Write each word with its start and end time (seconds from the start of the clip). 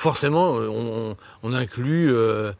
forcément, 0.00 0.52
on, 0.52 1.14
on 1.42 1.52
inclut 1.52 2.10
euh, 2.10 2.52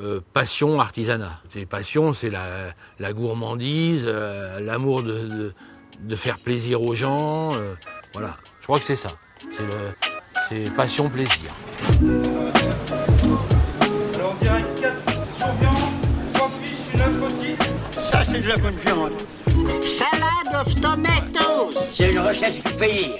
euh, 0.00 0.20
passion, 0.32 0.80
artisanat. 0.80 1.40
C'est 1.50 1.66
passion, 1.66 2.12
c'est 2.12 2.30
la, 2.30 2.72
la, 3.00 3.12
gourmandise, 3.12 4.04
euh, 4.06 4.60
l'amour 4.60 5.02
de, 5.02 5.26
de, 5.26 5.54
de, 6.00 6.16
faire 6.16 6.38
plaisir 6.38 6.82
aux 6.82 6.94
gens. 6.94 7.54
Euh, 7.56 7.74
voilà, 8.12 8.36
je 8.60 8.66
crois 8.66 8.78
que 8.78 8.84
c'est 8.84 8.96
ça. 8.96 9.10
C'est 9.52 9.66
le, 9.66 9.92
c'est 10.48 10.72
passion, 10.76 11.10
plaisir. 11.10 11.50
Alors 14.14 14.34
direct 14.40 14.80
4 14.80 14.94
sur 15.36 15.52
viande, 15.52 16.32
3 16.34 16.50
fiches, 16.62 16.94
une 16.94 17.00
œuf 17.00 17.20
rôti. 17.20 17.56
Ça 18.10 18.22
c'est 18.24 18.40
de 18.40 18.48
la 18.48 18.56
bonne 18.56 18.76
viande. 18.84 19.12
Salade 19.86 20.66
of 20.66 20.74
tomatoes. 20.80 21.78
C'est 21.94 22.10
une 22.10 22.18
recette 22.18 22.64
du 22.64 22.72
pays. 22.72 23.10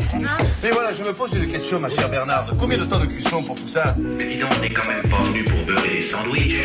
Mais 0.62 0.70
voilà, 0.70 0.92
je 0.92 1.02
me 1.02 1.12
pose 1.12 1.32
une 1.34 1.46
question, 1.50 1.79
ma 1.79 1.90
chère 1.90 2.08
Bernarde. 2.08 2.56
Combien 2.58 2.79
de 2.79 2.84
temps 2.84 2.98
de 3.00 3.06
cuisson 3.06 3.43
pour 3.43 3.54
tout 3.54 3.68
ça 3.68 3.94
Mais 3.98 4.34
dis 4.34 4.39
donc, 4.40 4.50
on 4.56 4.61
n'est 4.61 4.72
quand 4.72 4.89
même 4.89 5.08
pas 5.11 5.22
venu 5.25 5.44
pour 5.44 5.64
beurrer 5.66 5.90
des 5.90 6.03
sandwichs. 6.08 6.56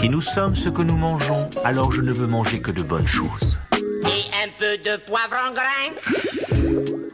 Si 0.00 0.08
nous 0.08 0.22
sommes 0.22 0.56
ce 0.56 0.68
que 0.68 0.82
nous 0.82 0.96
mangeons, 0.96 1.48
alors 1.62 1.92
je 1.92 2.00
ne 2.00 2.12
veux 2.12 2.26
manger 2.26 2.60
que 2.60 2.72
de 2.72 2.82
bonnes 2.82 3.06
choses. 3.06 3.58
Et 3.72 4.26
un 4.44 4.50
peu 4.58 4.76
de 4.78 4.96
poivre 5.04 5.36
en 5.48 5.52
grains. 5.52 7.04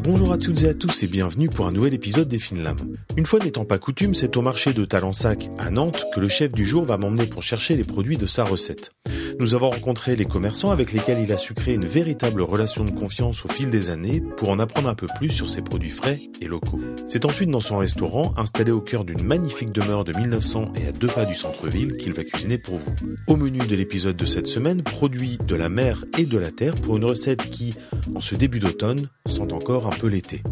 Bonjour 0.00 0.32
à 0.32 0.38
toutes 0.38 0.62
et 0.62 0.68
à 0.68 0.74
tous 0.74 1.02
et 1.02 1.08
bienvenue 1.08 1.48
pour 1.48 1.66
un 1.66 1.72
nouvel 1.72 1.94
épisode 1.94 2.28
des 2.28 2.38
Finlames. 2.38 2.96
Une 3.16 3.26
fois 3.26 3.40
n'étant 3.40 3.64
pas 3.64 3.78
coutume, 3.78 4.14
c'est 4.14 4.36
au 4.36 4.40
marché 4.40 4.72
de 4.72 4.84
Talensac 4.84 5.50
à 5.58 5.70
Nantes 5.70 6.04
que 6.14 6.20
le 6.20 6.28
chef 6.28 6.52
du 6.52 6.64
jour 6.64 6.84
va 6.84 6.96
m'emmener 6.96 7.26
pour 7.26 7.42
chercher 7.42 7.76
les 7.76 7.84
produits 7.84 8.16
de 8.16 8.26
sa 8.26 8.44
recette. 8.44 8.92
Nous 9.40 9.54
avons 9.54 9.70
rencontré 9.70 10.16
les 10.16 10.24
commerçants 10.24 10.72
avec 10.72 10.92
lesquels 10.92 11.20
il 11.20 11.32
a 11.32 11.36
su 11.36 11.54
créer 11.54 11.74
une 11.74 11.84
véritable 11.84 12.42
relation 12.42 12.84
de 12.84 12.90
confiance 12.90 13.44
au 13.44 13.48
fil 13.48 13.70
des 13.70 13.88
années 13.88 14.20
pour 14.36 14.48
en 14.48 14.58
apprendre 14.58 14.88
un 14.88 14.96
peu 14.96 15.06
plus 15.16 15.30
sur 15.30 15.48
ses 15.48 15.62
produits 15.62 15.90
frais 15.90 16.20
et 16.40 16.46
locaux. 16.46 16.80
C'est 17.06 17.24
ensuite 17.24 17.48
dans 17.48 17.60
son 17.60 17.78
restaurant, 17.78 18.34
installé 18.36 18.72
au 18.72 18.80
cœur 18.80 19.04
d'une 19.04 19.22
magnifique 19.22 19.70
demeure 19.70 20.04
de 20.04 20.12
1900 20.12 20.72
et 20.74 20.88
à 20.88 20.92
deux 20.92 21.06
pas 21.06 21.24
du 21.24 21.34
centre-ville, 21.34 21.96
qu'il 21.96 22.14
va 22.14 22.24
cuisiner 22.24 22.58
pour 22.58 22.76
vous. 22.76 22.92
Au 23.28 23.36
menu 23.36 23.58
de 23.60 23.76
l'épisode 23.76 24.16
de 24.16 24.24
cette 24.24 24.48
semaine, 24.48 24.82
produits 24.82 25.38
de 25.46 25.54
la 25.54 25.68
mer 25.68 26.04
et 26.18 26.26
de 26.26 26.38
la 26.38 26.50
terre 26.50 26.74
pour 26.74 26.96
une 26.96 27.04
recette 27.04 27.48
qui, 27.48 27.74
en 28.16 28.20
ce 28.20 28.34
début 28.34 28.58
d'automne, 28.58 29.08
sent 29.26 29.52
encore 29.52 29.86
un 29.86 29.96
peu 29.96 30.08
l'été. 30.08 30.42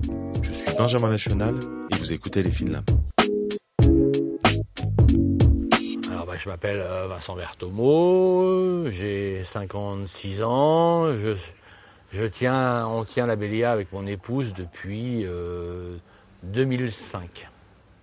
Je 0.43 0.53
suis 0.53 0.73
Benjamin 0.79 1.11
National 1.11 1.55
et 1.91 1.97
vous 1.97 2.13
écoutez 2.13 2.43
les 2.45 2.53
Finlames. 2.53 2.85
Je 6.47 6.51
m'appelle 6.53 6.81
euh, 6.81 7.09
Vincent 7.09 7.35
Berthomeau, 7.35 8.89
j'ai 8.93 9.43
56 9.43 10.45
ans, 10.45 11.07
je, 11.09 11.33
je 12.13 12.23
tiens, 12.25 12.87
on 12.87 13.03
tient 13.03 13.27
la 13.27 13.35
Bélia 13.35 13.73
avec 13.73 13.93
mon 13.93 14.07
épouse 14.07 14.55
depuis 14.55 15.25
euh, 15.27 15.97
2005. 16.45 17.49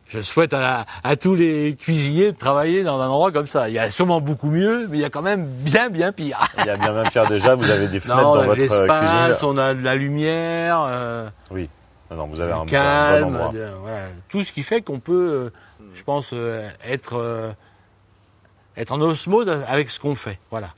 Je 0.10 0.20
souhaite 0.20 0.52
à, 0.52 0.86
à, 1.06 1.16
tous 1.16 1.36
les 1.36 1.78
cuisiniers 1.80 2.34
de 2.34 2.38
travailler 2.38 2.84
dans 2.84 3.00
un 3.00 3.08
endroit 3.08 3.32
comme 3.32 3.48
ça. 3.48 3.70
Il 3.70 3.76
y 3.76 3.80
a 3.80 3.90
sûrement 3.90 4.20
beaucoup 4.20 4.50
mieux, 4.52 4.88
mais 4.90 4.98
il 4.98 5.02
y 5.02 5.06
a 5.06 5.10
quand 5.10 5.22
même 5.22 5.46
bien, 5.48 5.90
bien 5.90 6.12
pire. 6.12 6.46
Il 6.60 6.66
y 6.66 6.70
a 6.70 6.76
bien, 6.76 6.92
bien 6.92 7.04
pire 7.04 7.26
déjà. 7.28 7.56
Vous 7.56 7.70
avez 7.72 7.88
des 7.88 8.02
fenêtres 8.02 8.22
non, 8.24 8.34
dans 8.36 8.40
on 8.42 8.44
a 8.44 8.46
votre 8.48 8.58
cuisine. 8.58 9.48
on 9.48 9.58
a 9.58 9.74
de 9.74 9.82
la 9.82 9.96
lumière. 9.96 10.84
Euh, 10.86 11.30
Oui. 11.50 11.70
Non, 12.12 12.18
non, 12.18 12.28
vous 12.28 12.42
avez 12.42 12.52
un, 12.52 12.66
calme, 12.66 13.24
un 13.24 13.28
bon 13.28 13.36
endroit. 13.36 13.54
de- 13.54 13.70
voilà. 13.82 14.06
tout 14.28 14.44
ce 14.44 14.52
qui 14.52 14.64
fait 14.64 14.82
qu'on 14.82 15.00
peut, 15.00 15.32
euh, 15.32 15.50
je 15.96 16.04
pense, 16.04 16.32
euh, 16.34 16.68
être, 16.86 17.14
euh, 17.16 17.52
être 18.78 18.92
en 18.92 19.02
osmose 19.02 19.50
avec 19.68 19.90
ce 19.90 20.00
qu'on 20.00 20.16
fait. 20.16 20.40
Voilà. 20.52 20.74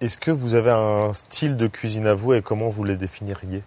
Est-ce 0.00 0.18
que 0.18 0.30
vous 0.30 0.54
avez 0.54 0.70
un 0.70 1.12
style 1.12 1.56
de 1.56 1.66
cuisine 1.66 2.06
à 2.06 2.14
vous 2.14 2.32
et 2.34 2.42
comment 2.42 2.68
vous 2.68 2.84
les 2.84 2.96
définiriez? 2.96 3.62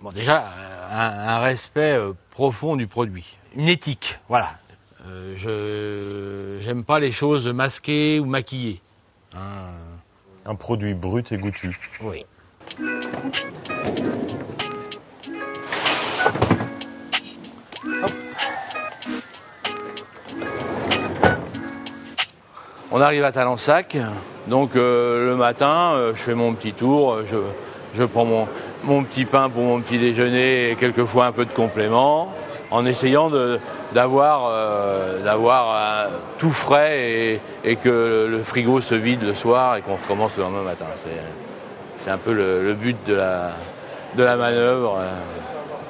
Bon, 0.00 0.10
déjà, 0.12 0.46
euh, 0.58 0.88
un, 0.92 1.28
un 1.36 1.38
respect 1.40 1.96
euh, 1.98 2.12
profond 2.30 2.76
du 2.76 2.86
produit, 2.86 3.36
une 3.54 3.68
éthique, 3.68 4.18
voilà. 4.28 4.50
Euh, 5.06 5.34
je 5.36 6.62
j'aime 6.64 6.84
pas 6.84 6.98
les 7.00 7.12
choses 7.12 7.46
masquées 7.46 8.18
ou 8.20 8.26
maquillées. 8.26 8.80
Hein, 9.34 9.68
Un 10.44 10.54
produit 10.54 10.94
brut 10.94 11.30
et 11.32 11.38
goûtu. 11.38 11.78
oui. 12.02 12.24
On 22.90 23.02
arrive 23.02 23.22
à 23.24 23.32
Talensac, 23.32 23.98
donc 24.46 24.74
euh, 24.74 25.26
le 25.28 25.36
matin, 25.36 25.92
euh, 25.92 26.12
je 26.14 26.22
fais 26.22 26.34
mon 26.34 26.54
petit 26.54 26.72
tour, 26.72 27.12
euh, 27.12 27.24
je, 27.26 27.36
je 27.92 28.02
prends 28.04 28.24
mon, 28.24 28.48
mon 28.84 29.04
petit 29.04 29.26
pain 29.26 29.50
pour 29.50 29.62
mon 29.62 29.82
petit 29.82 29.98
déjeuner 29.98 30.70
et 30.70 30.74
quelquefois 30.74 31.26
un 31.26 31.32
peu 31.32 31.44
de 31.44 31.52
complément, 31.52 32.32
en 32.70 32.86
essayant 32.86 33.30
euh, 33.34 33.58
d'avoir 33.92 34.48
euh, 34.50 36.06
tout 36.38 36.50
frais 36.50 36.98
et, 36.98 37.40
et 37.62 37.76
que 37.76 38.26
le, 38.26 38.42
frigo 38.42 38.80
se 38.80 38.94
vide 38.94 39.22
le 39.22 39.34
soir 39.34 39.76
et 39.76 39.82
qu'on 39.82 39.96
recommence 39.96 40.38
le 40.38 40.44
lendemain 40.44 40.62
matin. 40.62 40.86
C'est 42.00 42.10
un 42.10 42.16
peu 42.16 42.32
le, 42.32 42.64
le 42.64 42.72
but 42.72 42.96
de 43.06 43.14
la, 43.14 43.50
de 44.16 44.24
la 44.24 44.36
manœuvre. 44.36 44.98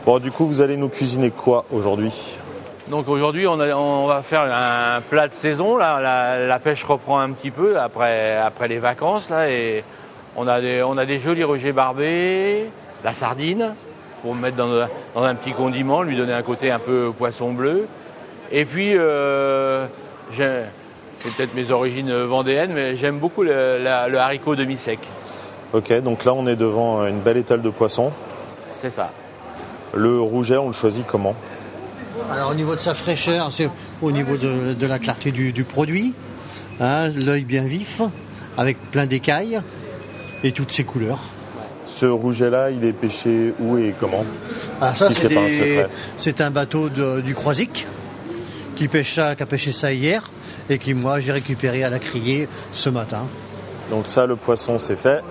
Bon, 0.04 0.18
du 0.18 0.32
coup, 0.32 0.46
vous 0.46 0.62
allez 0.62 0.76
nous 0.76 0.88
cuisiner 0.88 1.30
quoi 1.30 1.64
aujourd'hui? 1.70 2.38
Donc 2.90 3.08
aujourd'hui, 3.08 3.46
on, 3.46 4.06
va 4.06 4.22
faire 4.22 4.42
un 4.42 5.00
plat 5.02 5.28
de 5.28 5.34
saison. 5.34 5.76
Là, 5.76 6.00
la, 6.00 6.46
la 6.46 6.58
pêche 6.58 6.84
reprend 6.84 7.18
un 7.20 7.30
petit 7.32 7.50
peu 7.50 7.78
après, 7.78 8.36
après 8.36 8.66
les 8.68 8.78
vacances. 8.78 9.28
Là, 9.28 9.50
et 9.50 9.84
on 10.36 10.48
a, 10.48 10.60
des, 10.60 10.82
on 10.82 10.96
a 10.96 11.04
des 11.04 11.18
jolis 11.18 11.44
rejets 11.44 11.72
barbés, 11.72 12.70
la 13.04 13.12
sardine, 13.12 13.74
pour 14.22 14.34
mettre 14.34 14.56
dans, 14.56 14.72
un- 14.72 14.88
dans 15.14 15.22
un 15.22 15.34
petit 15.34 15.52
condiment, 15.52 16.02
lui 16.02 16.16
donner 16.16 16.32
un 16.32 16.42
côté 16.42 16.70
un 16.70 16.78
peu 16.78 17.12
poisson 17.16 17.52
bleu. 17.52 17.86
Et 18.50 18.64
puis, 18.64 18.94
euh, 18.96 19.84
c'est 20.32 20.64
peut-être 21.36 21.54
mes 21.54 21.70
origines 21.70 22.12
vendéennes, 22.24 22.72
mais 22.72 22.96
j'aime 22.96 23.18
beaucoup 23.18 23.42
le, 23.42 23.76
la- 23.78 24.08
le 24.08 24.18
haricot 24.18 24.56
demi-sec. 24.56 24.98
Ok, 25.74 25.92
donc 26.00 26.24
là, 26.24 26.32
on 26.32 26.46
est 26.46 26.56
devant 26.56 27.06
une 27.06 27.20
belle 27.20 27.36
étale 27.36 27.60
de 27.60 27.68
poisson. 27.68 28.12
C'est 28.72 28.88
ça. 28.90 29.10
Le 29.92 30.18
rouget, 30.20 30.56
on 30.56 30.68
le 30.68 30.72
choisit 30.72 31.06
comment? 31.06 31.34
Alors 32.30 32.50
au 32.50 32.54
niveau 32.54 32.74
de 32.74 32.80
sa 32.80 32.94
fraîcheur, 32.94 33.50
c'est 33.52 33.70
au 34.02 34.10
niveau 34.12 34.36
de, 34.36 34.74
de 34.74 34.86
la 34.86 34.98
clarté 34.98 35.30
du, 35.30 35.52
du 35.52 35.64
produit, 35.64 36.12
hein, 36.80 37.08
l'œil 37.08 37.44
bien 37.44 37.62
vif, 37.64 38.02
avec 38.56 38.76
plein 38.90 39.06
d'écailles 39.06 39.60
et 40.44 40.52
toutes 40.52 40.70
ses 40.70 40.84
couleurs. 40.84 41.20
Ce 41.86 42.04
rouget-là, 42.04 42.70
il 42.70 42.84
est 42.84 42.92
pêché 42.92 43.54
où 43.58 43.78
et 43.78 43.94
comment 43.98 44.24
Ah, 44.80 44.92
ça, 44.94 45.10
Si 45.10 45.26
c'est 46.16 46.40
un 46.42 46.50
bateau 46.50 46.90
de- 46.90 47.22
du 47.22 47.34
Croisic 47.34 47.86
qui, 48.76 48.88
pêche 48.88 49.14
ça, 49.14 49.34
qui 49.34 49.42
a 49.42 49.46
pêché 49.46 49.72
ça 49.72 49.90
hier 49.92 50.30
et 50.68 50.76
qui, 50.78 50.92
moi, 50.92 51.18
j'ai 51.18 51.32
récupéré 51.32 51.82
à 51.82 51.88
la 51.90 51.98
criée 51.98 52.46
ce 52.72 52.90
matin. 52.90 53.26
Donc 53.90 54.06
ça, 54.06 54.26
le 54.26 54.36
poisson, 54.36 54.78
c'est 54.78 54.98
fait. 54.98 55.22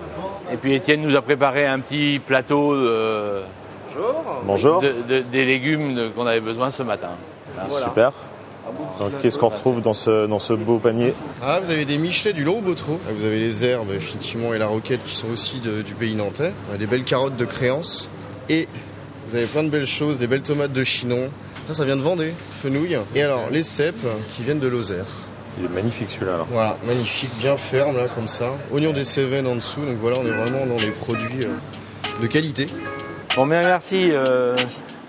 Et 0.52 0.56
puis 0.56 0.74
Étienne 0.74 1.02
nous 1.02 1.14
a 1.14 1.22
préparé 1.22 1.64
un 1.64 1.78
petit 1.78 2.18
plateau 2.18 2.74
de, 2.74 3.42
Bonjour. 4.44 4.80
de- 4.80 4.94
de- 5.08 5.20
des 5.22 5.44
légumes 5.44 5.94
de- 5.94 6.08
qu'on 6.08 6.26
avait 6.26 6.40
besoin 6.40 6.70
ce 6.70 6.82
matin. 6.82 7.08
Super. 7.82 8.12
Donc 9.00 9.12
qu'est-ce 9.22 9.38
qu'on 9.38 9.48
retrouve 9.48 9.80
dans 9.80 9.94
ce, 9.94 10.26
dans 10.26 10.38
ce 10.38 10.52
beau 10.52 10.78
panier? 10.78 11.14
Ah, 11.42 11.60
vous 11.62 11.70
avez 11.70 11.84
des 11.86 11.96
michelets 11.98 12.34
du 12.34 12.44
long 12.44 12.60
Botreau. 12.60 13.00
Ah, 13.08 13.12
Vous 13.16 13.24
avez 13.24 13.38
les 13.38 13.64
herbes, 13.64 13.90
effectivement, 13.96 14.52
et 14.52 14.58
la 14.58 14.66
roquette 14.66 15.02
qui 15.04 15.14
sont 15.14 15.28
aussi 15.32 15.60
de- 15.60 15.82
du 15.82 15.94
pays 15.94 16.14
nantais. 16.14 16.52
On 16.70 16.74
a 16.74 16.76
des 16.76 16.86
belles 16.86 17.04
carottes 17.04 17.36
de 17.36 17.44
créance. 17.46 18.08
Et 18.50 18.68
vous 19.28 19.36
avez 19.36 19.46
plein 19.46 19.62
de 19.64 19.70
belles 19.70 19.86
choses, 19.86 20.18
des 20.18 20.26
belles 20.26 20.42
tomates 20.42 20.72
de 20.72 20.84
Chinon. 20.84 21.30
Ça, 21.68 21.74
ça 21.74 21.84
vient 21.84 21.96
de 21.96 22.02
Vendée, 22.02 22.32
fenouil. 22.62 22.98
Et 23.14 23.22
alors, 23.22 23.44
les 23.50 23.62
cèpes 23.62 24.06
qui 24.30 24.42
viennent 24.42 24.58
de 24.60 24.68
Lozère. 24.68 25.04
Il 25.58 25.64
est 25.64 25.68
magnifique 25.74 26.10
celui-là. 26.10 26.34
alors. 26.34 26.46
Voilà, 26.50 26.76
magnifique, 26.86 27.30
bien 27.40 27.56
ferme, 27.56 27.96
là, 27.96 28.06
comme 28.14 28.28
ça. 28.28 28.50
Oignons 28.72 28.92
des 28.92 29.04
Cévennes 29.04 29.46
en 29.46 29.56
dessous. 29.56 29.80
Donc 29.80 29.96
voilà, 29.98 30.18
on 30.20 30.26
est 30.26 30.30
vraiment 30.30 30.66
dans 30.66 30.80
les 30.80 30.90
produits 30.90 31.44
euh, 31.44 32.22
de 32.22 32.26
qualité. 32.26 32.68
Bon, 33.36 33.46
bien 33.46 33.62
merci, 33.62 34.10
euh, 34.12 34.56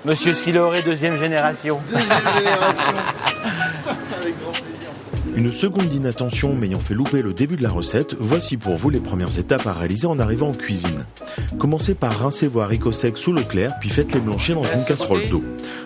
Monsieur 0.05 0.33
Siloré, 0.33 0.81
deuxième 0.81 1.17
génération. 1.17 1.79
Deuxième 1.89 2.33
génération. 2.37 2.93
Une 5.39 5.53
seconde 5.53 5.93
inattention 5.93 6.53
m'ayant 6.53 6.81
fait 6.81 6.93
louper 6.93 7.21
le 7.21 7.31
début 7.31 7.55
de 7.55 7.63
la 7.63 7.69
recette, 7.69 8.13
voici 8.19 8.57
pour 8.57 8.75
vous 8.75 8.89
les 8.89 8.99
premières 8.99 9.39
étapes 9.39 9.67
à 9.67 9.71
réaliser 9.71 10.05
en 10.05 10.19
arrivant 10.19 10.49
en 10.49 10.53
cuisine. 10.53 11.05
Commencez 11.57 11.95
par 11.95 12.19
rincer 12.19 12.49
vos 12.49 12.59
haricots 12.59 12.91
secs 12.91 13.15
sous 13.15 13.31
l'eau 13.31 13.45
claire, 13.45 13.79
puis 13.79 13.87
faites-les 13.89 14.19
blanchir 14.19 14.55
dans 14.55 14.65
une 14.65 14.83
casserole 14.83 15.29
d'eau. 15.29 15.41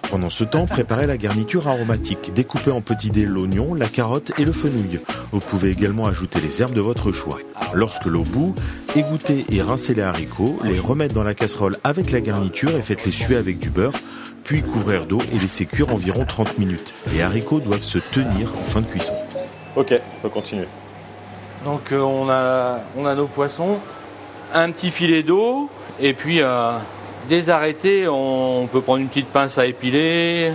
Pendant 0.09 0.31
ce 0.31 0.43
temps, 0.43 0.65
préparez 0.65 1.05
la 1.05 1.17
garniture 1.17 1.67
aromatique. 1.67 2.33
Découpez 2.33 2.71
en 2.71 2.81
petits 2.81 3.11
dés 3.11 3.27
l'oignon, 3.27 3.75
la 3.75 3.89
carotte 3.89 4.31
et 4.39 4.43
le 4.43 4.53
fenouil. 4.53 4.99
Vous 5.31 5.39
pouvez 5.39 5.69
également 5.69 6.07
ajouter 6.07 6.39
les 6.41 6.63
herbes 6.63 6.73
de 6.73 6.81
votre 6.81 7.11
choix. 7.11 7.37
Lorsque 7.75 8.05
l'eau 8.05 8.23
bout, 8.23 8.55
égouttez 8.95 9.45
et 9.51 9.61
rincez 9.61 9.93
les 9.93 10.01
haricots, 10.01 10.57
les 10.63 10.79
remettre 10.79 11.13
dans 11.13 11.21
la 11.21 11.35
casserole 11.35 11.77
avec 11.83 12.09
la 12.09 12.21
garniture 12.21 12.75
et 12.75 12.81
faites-les 12.81 13.11
suer 13.11 13.35
avec 13.35 13.59
du 13.59 13.69
beurre, 13.69 13.93
puis 14.43 14.63
couvrir 14.63 15.05
d'eau 15.05 15.19
et 15.31 15.37
laisser 15.37 15.67
cuire 15.67 15.93
environ 15.93 16.25
30 16.25 16.57
minutes. 16.57 16.95
Les 17.13 17.21
haricots 17.21 17.59
doivent 17.59 17.83
se 17.83 17.99
tenir 17.99 18.51
en 18.51 18.71
fin 18.71 18.81
de 18.81 18.87
cuisson. 18.87 19.13
Ok, 19.75 19.93
on 19.93 20.21
peut 20.21 20.29
continuer. 20.29 20.67
Donc 21.65 21.91
euh, 21.91 21.99
on, 22.01 22.29
a, 22.29 22.79
on 22.97 23.05
a 23.05 23.15
nos 23.15 23.27
poissons, 23.27 23.77
un 24.53 24.71
petit 24.71 24.91
filet 24.91 25.23
d'eau, 25.23 25.69
et 25.99 26.13
puis 26.13 26.41
euh, 26.41 26.71
dès 27.27 27.49
arrêté, 27.49 28.07
on 28.07 28.67
peut 28.71 28.81
prendre 28.81 28.99
une 28.99 29.07
petite 29.07 29.29
pince 29.29 29.57
à 29.57 29.65
épiler, 29.65 30.51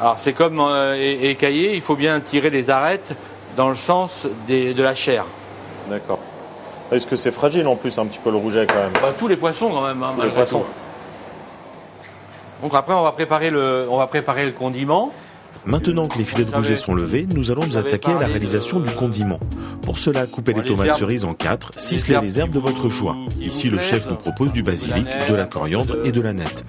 Alors 0.00 0.18
c'est 0.18 0.32
comme 0.32 0.60
euh, 0.60 0.94
é- 0.96 1.30
écaillé, 1.30 1.74
il 1.74 1.82
faut 1.82 1.96
bien 1.96 2.20
tirer 2.20 2.48
les 2.50 2.70
arêtes 2.70 3.12
dans 3.56 3.68
le 3.68 3.74
sens 3.74 4.26
des- 4.46 4.72
de 4.72 4.82
la 4.82 4.94
chair. 4.94 5.24
D'accord. 5.88 6.20
Est-ce 6.92 7.06
que 7.06 7.16
c'est 7.16 7.32
fragile 7.32 7.66
en 7.66 7.76
plus 7.76 7.98
un 7.98 8.06
petit 8.06 8.18
peu 8.18 8.30
le 8.30 8.36
rouget 8.36 8.66
quand 8.66 8.74
même? 8.74 8.92
Bah, 9.02 9.12
tous 9.18 9.28
les 9.28 9.36
poissons 9.36 9.68
quand 9.70 9.82
même, 9.86 10.02
hein, 10.02 10.12
Tous 10.16 10.22
les 10.22 10.30
poissons. 10.30 10.60
tout. 10.60 10.66
Donc 12.62 12.74
après 12.74 12.94
on 12.94 13.02
va 13.02 13.12
préparer 13.12 13.50
le, 13.50 13.86
on 13.90 13.96
va 13.98 14.06
préparer 14.06 14.46
le 14.46 14.52
condiment. 14.52 15.12
Maintenant 15.66 16.08
que 16.08 16.16
les 16.18 16.24
filets 16.24 16.44
de 16.44 16.54
rouget 16.54 16.74
sont 16.76 16.94
levés, 16.94 17.26
nous 17.34 17.50
allons 17.50 17.66
nous 17.66 17.76
attaquer 17.76 18.12
à 18.12 18.20
la 18.20 18.26
réalisation 18.26 18.80
de- 18.80 18.86
du 18.86 18.94
condiment. 18.94 19.38
Pour 19.82 19.98
cela, 19.98 20.26
coupez 20.26 20.52
les 20.54 20.62
tomates 20.62 20.86
cerises 20.96 21.24
en 21.24 21.34
quatre, 21.34 21.70
ciselez 21.76 22.18
les 22.22 22.38
herbes 22.40 22.50
de 22.52 22.58
votre 22.58 22.88
choix. 22.90 23.16
Ici, 23.40 23.68
le 23.68 23.78
chef 23.78 24.08
nous 24.08 24.16
propose 24.16 24.52
du 24.52 24.62
basilic, 24.62 25.06
de 25.28 25.34
la 25.34 25.44
coriandre 25.46 25.98
et 26.04 26.12
de 26.12 26.20
la 26.20 26.32
nette. 26.32 26.64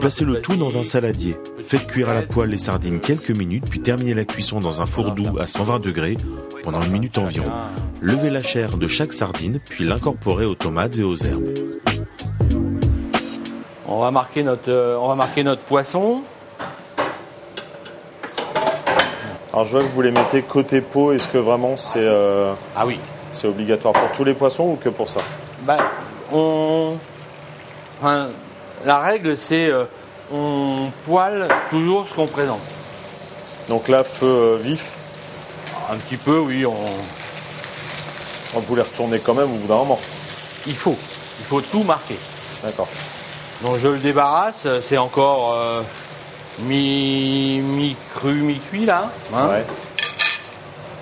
Placez 0.00 0.24
le 0.24 0.40
tout 0.40 0.54
dans 0.56 0.78
un 0.78 0.82
saladier. 0.84 1.36
Faites 1.58 1.86
cuire 1.88 2.08
à 2.10 2.14
la 2.14 2.22
poêle 2.22 2.50
les 2.50 2.58
sardines 2.58 3.00
quelques 3.00 3.30
minutes, 3.36 3.64
puis 3.68 3.80
terminez 3.80 4.14
la 4.14 4.24
cuisson 4.24 4.60
dans 4.60 4.80
un 4.80 4.86
four 4.86 5.10
doux 5.12 5.36
à 5.38 5.46
120 5.46 5.80
degrés 5.80 6.16
pendant 6.62 6.80
une 6.82 6.92
minute 6.92 7.18
environ. 7.18 7.50
Levez 8.00 8.30
la 8.30 8.40
chair 8.42 8.76
de 8.76 8.86
chaque 8.88 9.12
sardine, 9.12 9.58
puis 9.68 9.84
l'incorporez 9.84 10.44
aux 10.46 10.54
tomates 10.54 10.96
et 10.98 11.02
aux 11.02 11.16
herbes. 11.16 11.48
On 13.86 14.00
va 14.00 14.10
marquer 14.10 14.42
notre, 14.42 14.68
euh, 14.70 14.96
on 15.00 15.08
va 15.08 15.14
marquer 15.14 15.42
notre 15.42 15.62
poisson. 15.62 16.22
Alors 19.58 19.66
je 19.66 19.72
vois 19.72 19.80
que 19.80 19.92
vous 19.92 20.02
les 20.02 20.12
mettez 20.12 20.42
côté 20.42 20.80
peau, 20.80 21.10
est-ce 21.10 21.26
que 21.26 21.38
vraiment 21.38 21.76
c'est 21.76 21.98
euh, 21.98 22.54
Ah 22.76 22.86
oui. 22.86 22.96
c'est 23.32 23.48
obligatoire 23.48 23.92
pour 23.92 24.12
tous 24.12 24.22
les 24.22 24.34
poissons 24.34 24.62
ou 24.62 24.76
que 24.76 24.88
pour 24.88 25.08
ça? 25.08 25.18
Bah, 25.62 25.78
on, 26.32 26.96
enfin, 28.00 28.28
la 28.84 29.00
règle 29.00 29.36
c'est 29.36 29.68
euh, 29.68 29.86
on 30.32 30.92
poêle 31.04 31.48
toujours 31.70 32.06
ce 32.06 32.14
qu'on 32.14 32.28
présente. 32.28 32.60
Donc 33.68 33.88
là, 33.88 34.04
feu 34.04 34.26
euh, 34.26 34.58
vif, 34.62 34.92
Un 35.90 35.96
petit 35.96 36.18
peu, 36.18 36.38
oui. 36.38 36.64
On, 36.64 38.60
vous 38.60 38.76
les 38.76 38.82
retournez 38.82 39.18
quand 39.18 39.34
même 39.34 39.50
au 39.52 39.56
bout 39.56 39.66
d'un 39.66 39.78
moment. 39.78 39.98
il 40.68 40.76
faut, 40.76 40.96
il 41.40 41.44
faut 41.46 41.62
tout 41.62 41.82
marquer. 41.82 42.16
D'accord. 42.62 42.86
Donc 43.62 43.78
je 43.82 43.88
le 43.88 43.98
débarrasse. 43.98 44.68
C'est 44.84 44.98
encore 44.98 45.54
euh, 45.54 45.82
mi, 46.66 47.60
mi 47.62 47.96
cru, 48.14 48.32
mi 48.34 48.58
cuit 48.58 48.86
là. 48.86 49.10
hein. 49.34 49.48
Ouais. 49.48 49.64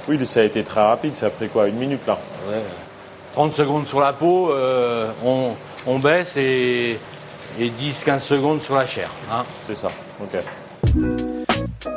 Oui, 0.09 0.25
ça 0.27 0.41
a 0.41 0.43
été 0.45 0.63
très 0.63 0.81
rapide, 0.83 1.17
ça 1.17 1.27
a 1.27 1.31
pris 1.31 1.49
quoi 1.49 1.67
Une 1.69 1.77
minute 1.77 2.07
là 2.07 2.17
30 3.35 3.53
secondes 3.53 3.87
sur 3.87 4.01
la 4.01 4.13
peau, 4.13 4.51
euh, 4.53 5.09
on, 5.25 5.51
on 5.87 5.99
baisse 5.99 6.37
et, 6.37 6.99
et 7.59 7.69
10-15 7.69 8.19
secondes 8.21 8.63
sur 8.63 8.77
la 8.77 8.87
chair. 8.87 9.11
hein. 9.33 9.43
C'est 9.67 9.77
ça, 9.77 9.89
ok. 10.23 10.41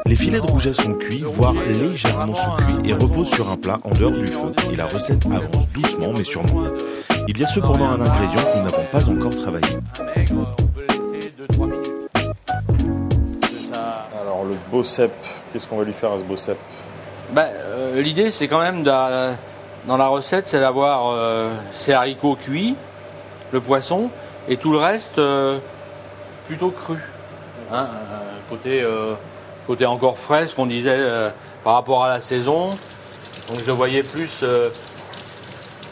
Les 0.06 0.16
filets 0.16 0.42
de 0.42 0.46
rouget 0.46 0.74
sont 0.74 0.94
cuits, 0.94 1.24
voire 1.26 1.54
légèrement 1.54 2.34
sous-cuits, 2.36 2.90
et 2.90 2.94
reposent 2.94 3.30
sur 3.30 3.50
un 3.50 3.56
plat 3.58 3.80
en 3.84 3.92
dehors 3.92 4.12
du 4.12 4.28
feu. 4.28 4.52
Et 4.72 4.76
la 4.76 4.88
recette 4.88 5.26
avance 5.28 5.68
doucement 5.74 6.12
mais 6.18 6.24
sûrement. 6.24 6.64
Il 7.28 7.38
y 7.40 7.44
a 7.44 7.48
cependant 7.48 7.86
un 7.90 8.02
ingrédient 8.02 8.42
que 8.44 8.58
nous 8.58 8.64
n'avons 8.64 8.86
pas 8.92 9.08
encore 9.08 9.36
travaillé. 9.36 9.78
Cep, 14.84 15.12
qu'est-ce 15.52 15.68
qu'on 15.68 15.78
va 15.78 15.84
lui 15.84 15.94
faire 15.94 16.12
à 16.12 16.18
ce 16.18 16.24
beau 16.24 16.36
cep 16.38 16.58
Ben, 17.32 17.48
euh, 17.54 18.02
L'idée, 18.02 18.32
c'est 18.32 18.48
quand 18.48 18.60
même, 18.62 18.84
d'a- 18.84 19.34
dans 19.88 19.98
la 19.98 20.08
recette, 20.08 20.48
c'est 20.48 20.60
d'avoir 20.60 21.10
euh, 21.10 21.50
ces 21.74 21.94
haricots 21.94 22.36
cuits, 22.36 22.76
le 23.52 23.62
poisson, 23.62 24.10
et 24.48 24.58
tout 24.58 24.72
le 24.72 24.78
reste 24.78 25.18
euh, 25.20 25.60
plutôt 26.48 26.70
cru. 26.72 26.98
Hein, 27.72 27.88
euh, 27.92 28.18
côté, 28.50 28.82
euh, 28.82 29.14
côté 29.68 29.86
encore 29.86 30.18
frais, 30.18 30.48
ce 30.48 30.56
qu'on 30.56 30.66
disait 30.66 30.96
euh, 30.98 31.30
par 31.64 31.74
rapport 31.74 32.04
à 32.04 32.10
la 32.10 32.20
saison. 32.22 32.70
Donc 33.50 33.60
je 33.62 33.66
le 33.68 33.74
voyais 33.74 34.04
plus 34.04 34.42
euh, 34.44 34.70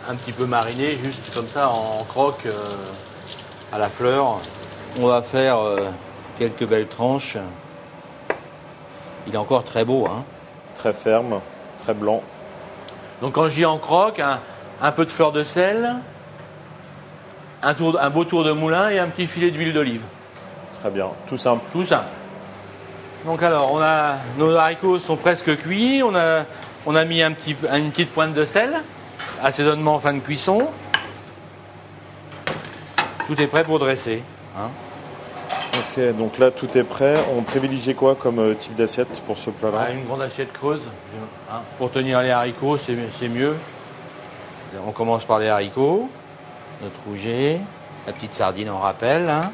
un 0.09 0.15
petit 0.15 0.31
peu 0.31 0.45
mariné, 0.45 0.97
juste 1.03 1.33
comme 1.33 1.47
ça, 1.47 1.69
en 1.69 2.03
croque, 2.03 2.45
euh, 2.45 2.51
à 3.73 3.77
la 3.79 3.89
fleur. 3.89 4.37
On 4.99 5.07
va 5.07 5.21
faire 5.21 5.59
euh, 5.59 5.89
quelques 6.39 6.65
belles 6.65 6.87
tranches. 6.87 7.37
Il 9.27 9.35
est 9.35 9.37
encore 9.37 9.63
très 9.63 9.83
beau, 9.85 10.07
hein. 10.07 10.23
Très 10.75 10.93
ferme, 10.93 11.41
très 11.79 11.93
blanc. 11.93 12.21
Donc 13.21 13.33
quand 13.33 13.47
je 13.49 13.55
dis 13.55 13.65
en 13.65 13.77
croque, 13.77 14.19
un, 14.19 14.39
un 14.81 14.91
peu 14.91 15.05
de 15.05 15.09
fleur 15.09 15.31
de 15.31 15.43
sel, 15.43 15.95
un, 17.63 17.73
tour, 17.73 17.97
un 17.99 18.09
beau 18.09 18.23
tour 18.25 18.43
de 18.43 18.51
moulin 18.51 18.89
et 18.89 18.99
un 18.99 19.07
petit 19.07 19.27
filet 19.27 19.51
d'huile 19.51 19.73
d'olive. 19.73 20.03
Très 20.79 20.91
bien, 20.91 21.07
tout 21.27 21.37
simple. 21.37 21.65
Tout 21.71 21.83
simple. 21.83 22.05
Donc 23.25 23.41
alors, 23.43 23.73
on 23.73 23.81
a, 23.81 24.17
nos 24.37 24.55
haricots 24.55 24.99
sont 24.99 25.17
presque 25.17 25.57
cuits. 25.57 26.01
On 26.03 26.15
a, 26.15 26.43
on 26.85 26.95
a 26.95 27.03
mis 27.03 27.21
un 27.21 27.31
petit, 27.31 27.55
une 27.73 27.89
petite 27.91 28.11
pointe 28.13 28.33
de 28.33 28.45
sel, 28.45 28.81
assaisonnement 29.43 29.95
en 29.95 29.99
fin 29.99 30.13
de 30.13 30.19
cuisson. 30.19 30.67
Tout 33.25 33.41
est 33.41 33.47
prêt 33.47 33.63
pour 33.65 33.79
dresser. 33.79 34.23
hein. 34.57 34.69
Ok, 35.97 36.15
donc 36.15 36.37
là 36.37 36.51
tout 36.51 36.77
est 36.77 36.83
prêt. 36.83 37.15
On 37.35 37.41
privilégie 37.41 37.95
quoi 37.95 38.13
comme 38.15 38.39
euh, 38.39 38.53
type 38.53 38.75
d'assiette 38.75 39.21
pour 39.25 39.37
ce 39.37 39.49
plat-là 39.49 39.85
Ah, 39.87 39.91
une 39.91 40.05
grande 40.05 40.21
assiette 40.21 40.53
creuse. 40.53 40.83
hein. 41.51 41.61
Pour 41.77 41.91
tenir 41.91 42.21
les 42.21 42.29
haricots, 42.29 42.77
c'est 42.77 43.29
mieux. 43.29 43.55
On 44.85 44.91
commence 44.91 45.25
par 45.25 45.39
les 45.39 45.47
haricots, 45.47 46.07
notre 46.83 46.99
rouget, 47.07 47.59
la 48.05 48.13
petite 48.13 48.33
sardine 48.35 48.69
en 48.69 48.77
rappel. 48.79 49.27
hein. 49.29 49.51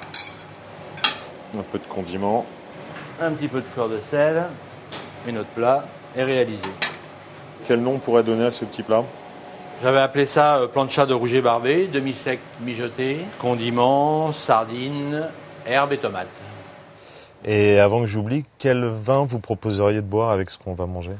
Un 1.57 1.61
peu 1.71 1.77
de 1.77 1.83
condiment. 1.87 2.45
un 3.21 3.31
petit 3.31 3.47
peu 3.47 3.61
de 3.61 3.65
fleur 3.65 3.87
de 3.87 3.99
sel, 4.01 4.43
et 5.27 5.31
notre 5.31 5.49
plat 5.49 5.85
est 6.15 6.23
réalisé. 6.23 6.65
Quel 7.67 7.79
nom 7.81 7.99
pourrait 7.99 8.23
donner 8.23 8.45
à 8.45 8.51
ce 8.51 8.65
petit 8.65 8.83
plat? 8.83 9.03
J'avais 9.81 9.99
appelé 9.99 10.25
ça 10.25 10.57
euh, 10.57 10.67
plancha 10.67 11.05
de 11.05 11.13
rouget 11.13 11.41
barbé, 11.41 11.87
demi-sec, 11.87 12.39
mijoté, 12.61 13.19
condiments, 13.39 14.31
sardines, 14.33 15.27
herbes 15.67 15.93
et 15.93 15.97
tomates. 15.97 16.27
Et 17.45 17.79
avant 17.79 18.01
que 18.01 18.05
j'oublie, 18.05 18.45
quel 18.57 18.85
vin 18.85 19.25
vous 19.25 19.39
proposeriez 19.39 20.01
de 20.01 20.07
boire 20.07 20.31
avec 20.31 20.49
ce 20.49 20.57
qu'on 20.57 20.73
va 20.73 20.85
manger? 20.85 21.11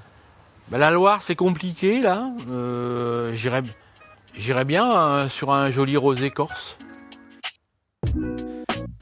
Ben, 0.69 0.77
la 0.77 0.91
Loire, 0.91 1.21
c'est 1.21 1.35
compliqué 1.35 2.01
là. 2.01 2.31
Euh, 2.49 3.33
J'irais 3.35 4.65
bien 4.65 4.91
euh, 4.91 5.29
sur 5.29 5.51
un 5.51 5.69
joli 5.69 5.97
rosé 5.97 6.31
corse. 6.31 6.77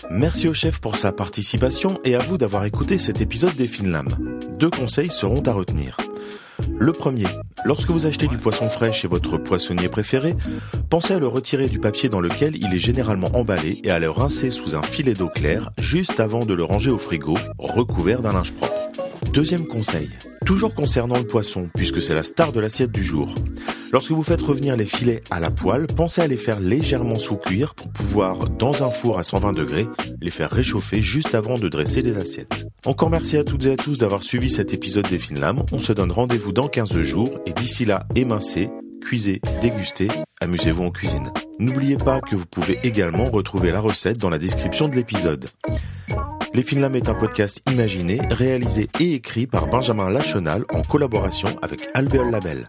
Merci 0.10 0.48
au 0.48 0.54
chef 0.54 0.80
pour 0.80 0.98
sa 0.98 1.12
participation 1.12 1.98
et 2.04 2.16
à 2.16 2.20
vous 2.20 2.38
d'avoir 2.38 2.66
écouté 2.66 3.00
cet 3.00 3.22
épisode 3.22 3.56
des 3.56 3.68
Fines 3.68 3.92
Lames. 3.92 4.40
Deux 4.58 4.70
conseils 4.70 5.12
seront 5.12 5.42
à 5.44 5.54
retenir. 5.54 5.96
Le 6.82 6.94
premier, 6.94 7.28
lorsque 7.64 7.92
vous 7.92 8.08
achetez 8.08 8.26
du 8.26 8.40
poisson 8.40 8.68
frais 8.68 8.92
chez 8.92 9.08
votre 9.08 9.38
poissonnier 9.38 9.88
préféré, 9.88 10.34
pensez 10.90 11.14
à 11.14 11.20
le 11.20 11.28
retirer 11.28 11.68
du 11.68 11.78
papier 11.78 12.10
dans 12.10 12.22
lequel 12.22 12.58
il 12.58 12.74
est 12.74 12.80
généralement 12.80 13.30
emballé 13.36 13.80
et 13.84 13.92
à 13.92 14.00
le 14.00 14.10
rincer 14.10 14.50
sous 14.50 14.76
un 14.76 14.82
filet 14.82 15.14
d'eau 15.14 15.28
claire 15.28 15.70
juste 15.78 16.20
avant 16.20 16.44
de 16.44 16.56
le 16.56 16.64
ranger 16.64 16.90
au 16.90 16.98
frigo, 16.98 17.36
recouvert 17.60 18.24
d'un 18.24 18.34
linge 18.34 18.54
propre. 18.54 18.74
Deuxième 19.32 19.68
conseil, 19.68 20.10
toujours 20.44 20.74
concernant 20.74 21.20
le 21.20 21.28
poisson, 21.28 21.70
puisque 21.76 22.02
c'est 22.02 22.16
la 22.16 22.24
star 22.24 22.52
de 22.52 22.60
l'assiette 22.60 22.92
du 22.92 23.04
jour. 23.04 23.36
Lorsque 23.92 24.12
vous 24.12 24.24
faites 24.24 24.42
revenir 24.42 24.78
les 24.78 24.86
filets 24.86 25.22
à 25.32 25.42
la 25.42 25.52
poêle, 25.52 25.86
pensez 25.86 26.22
à 26.22 26.28
les 26.28 26.38
faire 26.38 26.62
légèrement 26.62 27.20
sous-cuire 27.20 27.76
pour 27.76 27.90
pouvoir, 27.90 28.50
dans 28.50 28.84
un 28.84 28.90
four 28.90 29.20
à 29.20 29.24
120 29.24 29.52
degrés, 29.52 29.86
les 30.22 30.30
faire 30.30 30.50
réchauffer 30.50 31.02
juste 31.02 31.36
avant 31.36 31.56
de 31.56 31.68
dresser 31.68 32.02
les 32.02 32.18
assiettes. 32.18 32.66
Encore 32.86 33.10
merci 33.10 33.36
à 33.36 33.44
toutes 33.44 33.66
et 33.66 33.72
à 33.74 33.76
tous 33.76 33.98
d'avoir 33.98 34.24
suivi 34.24 34.50
cet 34.50 34.74
épisode 34.74 35.10
des 35.10 35.18
Fines. 35.18 35.46
On 35.74 35.82
se 35.82 35.92
donne 35.92 36.12
rendez-vous 36.12 36.54
dans 36.54 36.70
15 36.70 37.02
jours 37.02 37.30
et 37.46 37.52
d'ici 37.52 37.84
là, 37.84 38.04
émincez, 38.16 38.70
cuisez, 39.02 39.42
dégustez, 39.62 40.08
amusez-vous 40.42 40.84
en 40.84 40.92
cuisine. 40.92 41.30
N'oubliez 41.60 41.98
pas 41.98 42.22
que 42.22 42.38
vous 42.38 42.46
pouvez 42.46 42.80
également 42.84 43.26
retrouver 43.26 43.72
la 43.72 43.82
recette 43.82 44.18
dans 44.18 44.30
la 44.30 44.38
description 44.38 44.88
de 44.88 44.96
l'épisode. 44.96 45.48
Les 46.54 46.64
Fines 46.64 46.82
Lames 46.82 46.96
est 46.96 47.10
un 47.10 47.14
podcast 47.14 47.62
imaginé, 47.70 48.22
réalisé 48.30 48.88
et 49.02 49.14
écrit 49.16 49.48
par 49.48 49.68
Benjamin 49.68 50.10
Lachenal 50.10 50.64
en 50.74 50.82
collaboration 50.82 51.50
avec 51.62 51.88
Alvéole 51.94 52.32
Label. 52.32 52.64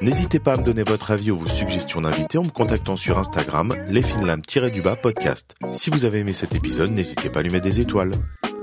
N'hésitez 0.00 0.38
pas 0.38 0.52
à 0.52 0.56
me 0.56 0.62
donner 0.62 0.84
votre 0.84 1.10
avis 1.10 1.32
ou 1.32 1.38
vos 1.38 1.48
suggestions 1.48 2.00
d'invités 2.00 2.38
en 2.38 2.44
me 2.44 2.50
contactant 2.50 2.96
sur 2.96 3.18
Instagram, 3.18 3.74
lesfinlames-podcast. 3.88 5.56
Si 5.72 5.90
vous 5.90 6.04
avez 6.04 6.20
aimé 6.20 6.32
cet 6.32 6.54
épisode, 6.54 6.92
n'hésitez 6.92 7.30
pas 7.30 7.40
à 7.40 7.42
lui 7.42 7.50
mettre 7.50 7.64
des 7.64 7.80
étoiles. 7.80 8.12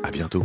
À 0.04 0.12
bientôt. 0.12 0.44